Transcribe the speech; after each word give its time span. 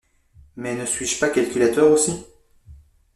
Mais 0.55 0.73
ne 0.73 0.87
suis-je 0.87 1.19
pas 1.19 1.29
calculateur 1.29 1.91
aussi? 1.91 2.25